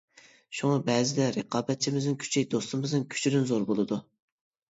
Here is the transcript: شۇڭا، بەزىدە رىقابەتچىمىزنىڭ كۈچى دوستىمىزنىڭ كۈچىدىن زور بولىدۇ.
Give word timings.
شۇڭا، 0.59 0.77
بەزىدە 0.85 1.25
رىقابەتچىمىزنىڭ 1.35 2.17
كۈچى 2.23 2.43
دوستىمىزنىڭ 2.53 3.05
كۈچىدىن 3.13 3.45
زور 3.53 3.67
بولىدۇ. 3.73 4.01